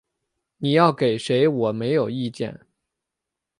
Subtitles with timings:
[0.57, 2.65] 你要给谁我没有意见